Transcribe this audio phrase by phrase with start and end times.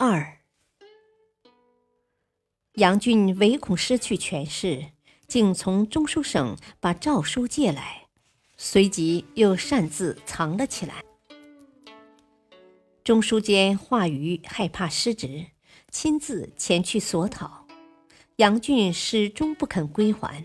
[0.00, 0.38] 二，
[2.74, 4.92] 杨俊唯恐失去权势，
[5.26, 8.06] 竟从中书省把诏书借来，
[8.56, 11.02] 随即又擅自藏了起来。
[13.02, 15.46] 中书监华瑜害怕失职，
[15.90, 17.66] 亲自前去索讨，
[18.36, 20.44] 杨俊始终不肯归还。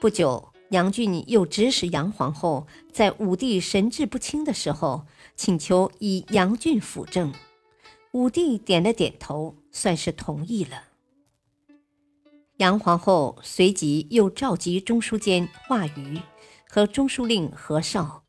[0.00, 7.34] 不久，杨俊又指使杨皇后在武帝神志不清的时候，请求以杨俊辅政。
[8.12, 10.84] 武帝点了点头，算是同意了。
[12.58, 16.20] 杨皇后随即又召集中书监华瑜
[16.68, 18.24] 和中书令何绍，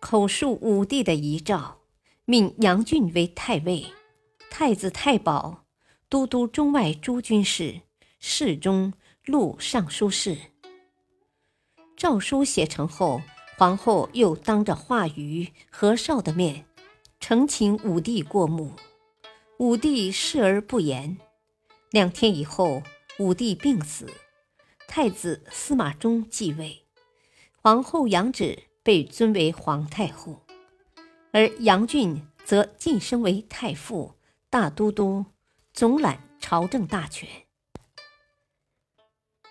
[0.00, 1.78] 口述武帝的遗诏，
[2.26, 3.86] 命杨俊为太尉、
[4.50, 5.64] 太子太保、
[6.10, 7.80] 都督中外诸军事、
[8.18, 8.92] 侍中、
[9.24, 10.36] 录尚书事。
[11.96, 13.22] 诏书写成后，
[13.56, 16.66] 皇后又当着华瑜、何绍的面，
[17.18, 18.74] 呈请武帝过目。
[19.60, 21.18] 武帝视而不言。
[21.90, 22.82] 两天以后，
[23.18, 24.08] 武帝病死，
[24.88, 26.86] 太子司马衷继位，
[27.60, 30.46] 皇后杨芷被尊为皇太后，
[31.32, 34.14] 而杨俊则晋升为太傅、
[34.48, 35.26] 大都督，
[35.74, 37.28] 总揽朝政大权。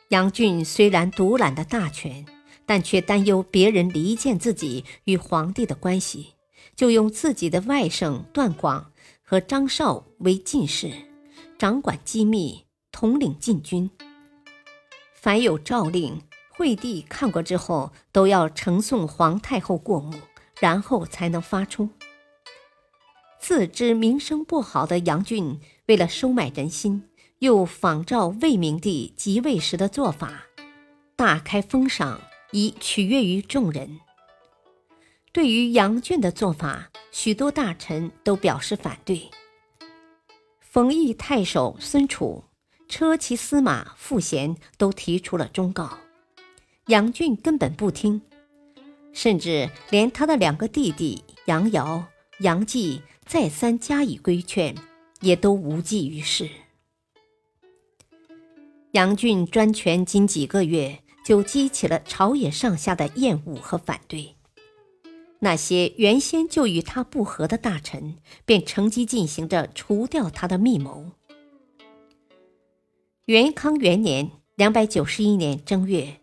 [0.07, 2.25] 杨俊虽然独揽了大权，
[2.65, 6.33] 但却担忧别人离间自己与皇帝的关系，
[6.75, 8.91] 就用自己的外甥段广。
[9.29, 10.91] 和张绍为进士，
[11.59, 13.91] 掌管机密，统领禁军。
[15.13, 16.23] 凡有诏令，
[16.57, 20.17] 惠帝看过之后，都要呈送皇太后过目，
[20.59, 21.89] 然后才能发出。
[23.39, 27.03] 自知名声不好的杨俊，为了收买人心，
[27.37, 30.45] 又仿照魏明帝即位时的做法，
[31.15, 32.19] 大开封赏，
[32.51, 33.99] 以取悦于众人。
[35.31, 39.29] 对于杨俊的做法，许多大臣都表示反对。
[40.59, 42.43] 冯异太守孙楚、
[42.87, 45.97] 车骑司马傅贤都提出了忠告，
[46.87, 48.21] 杨俊根本不听，
[49.13, 52.03] 甚至连他的两个弟弟杨尧、
[52.39, 54.75] 杨继再三加以规劝，
[55.21, 56.49] 也都无济于事。
[58.91, 64.35] 杨俊专权仅几个月，就激起了朝野上下的厌恶和反对。
[65.41, 71.11] 那些原先就与他不和的大臣，便乘机进行着除掉他的密谋。
[73.25, 76.19] 元康元年（两百九十一年）正月，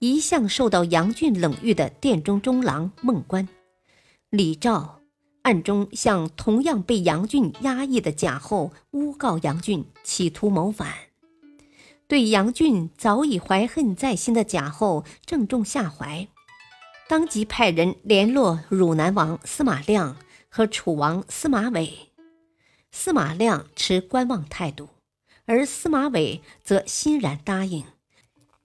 [0.00, 3.48] 一向受到杨俊冷遇的殿中中郎孟观、
[4.28, 5.00] 李肇，
[5.42, 10.92] 暗中向同样被杨俊压抑的贾后诬告杨俊企图谋反。
[12.06, 16.28] 对杨俊早已怀恨在心的贾后正中下怀。
[17.08, 20.16] 当即派人联络汝南王司马亮
[20.48, 22.10] 和楚王司马玮，
[22.90, 24.88] 司马亮持观望态度，
[25.44, 27.84] 而司马玮则欣然答应，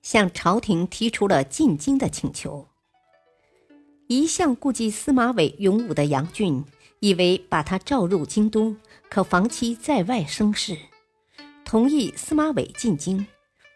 [0.02, 2.68] 向朝廷提出了进京的请求。
[4.08, 6.66] 一向顾忌司马玮勇武的杨俊，
[7.00, 8.76] 以为把他召入京都，
[9.08, 10.76] 可防其在外生事，
[11.64, 13.28] 同意司马玮进京，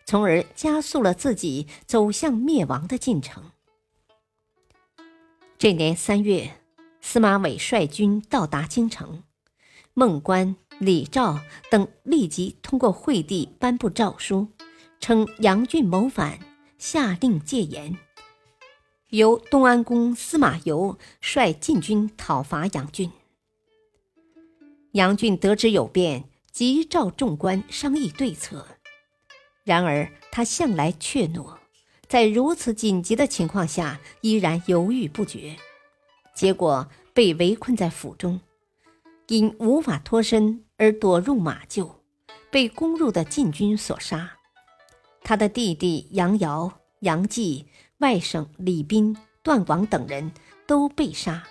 [0.07, 3.51] 从而加速了自己走向灭亡的进程。
[5.57, 6.51] 这年三月，
[6.99, 9.23] 司马玮率军到达京城，
[9.93, 11.39] 孟观、李肇
[11.71, 14.49] 等立即通过惠帝颁布诏书，
[14.99, 16.39] 称杨俊谋反，
[16.77, 17.97] 下令戒严，
[19.11, 23.09] 由东安公司马攸率禁军讨伐杨俊。
[24.91, 28.67] 杨俊得知有变，急召众官商议对策，
[29.63, 31.55] 然而他向来怯懦。
[32.07, 35.55] 在如此紧急的情况下，依然犹豫不决，
[36.33, 38.39] 结果被围困在府中，
[39.27, 41.95] 因无法脱身而躲入马厩，
[42.51, 44.37] 被攻入的禁军所杀。
[45.23, 47.65] 他的弟弟杨尧、杨继、
[47.97, 50.31] 外甥李斌、段广等人
[50.67, 51.43] 都被杀，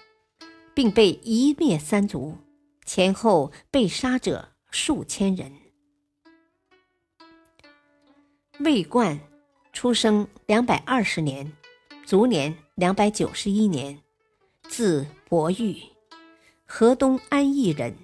[0.72, 2.38] 并被一灭三族，
[2.86, 5.50] 前后被杀者数千人。
[8.60, 9.18] 魏冠。
[9.74, 11.52] 出生两百二十年，
[12.06, 14.00] 卒年两百九十一年，
[14.68, 15.76] 字伯玉，
[16.64, 17.94] 河东安邑人，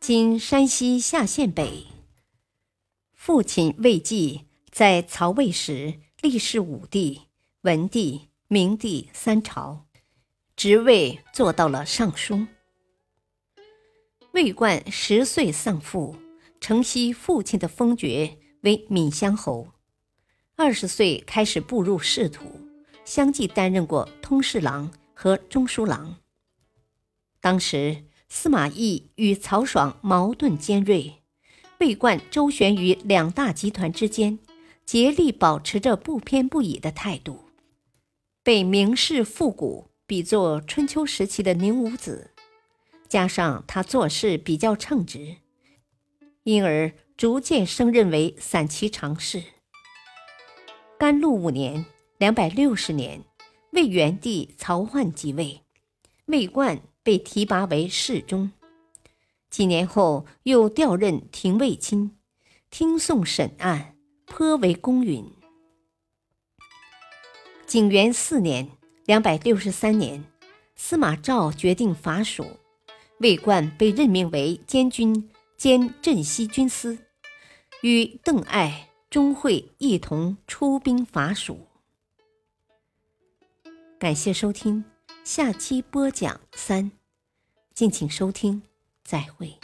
[0.00, 1.86] 今山西夏县北。
[3.14, 7.22] 父亲魏济在曹魏时历仕武帝、
[7.62, 9.86] 文帝、明帝三朝，
[10.56, 12.46] 职位做到了尚书。
[14.32, 16.16] 魏冠十岁丧父，
[16.60, 19.68] 承袭父亲的封爵为闽乡侯。
[20.56, 22.60] 二十岁开始步入仕途，
[23.04, 26.18] 相继担任过通侍郎和中书郎。
[27.40, 31.22] 当时司马懿与曹爽矛盾尖锐，
[31.80, 34.38] 魏冠周旋于两大集团之间，
[34.86, 37.46] 竭力保持着不偏不倚的态度，
[38.44, 42.30] 被名士复古比作春秋时期的宁武子。
[43.08, 45.38] 加上他做事比较称职，
[46.44, 49.42] 因而逐渐升任为散骑常侍。
[50.96, 51.84] 甘露五年
[52.18, 53.24] （两百六十年），
[53.72, 55.62] 魏元帝曹奂即位，
[56.26, 58.52] 魏冠被提拔为侍中。
[59.50, 62.16] 几年后，又调任廷尉卿，
[62.70, 65.24] 听讼审案，颇为公允。
[67.66, 68.70] 景元四年
[69.04, 70.24] （两百六十三年），
[70.76, 72.46] 司马昭决定伐蜀，
[73.18, 76.98] 魏冠被任命为监军兼镇西军司，
[77.82, 78.90] 与邓艾。
[79.14, 81.68] 终会一同出兵伐蜀。
[83.96, 84.84] 感谢收听，
[85.22, 86.90] 下期播讲三，
[87.74, 88.60] 敬请收听，
[89.04, 89.56] 再会。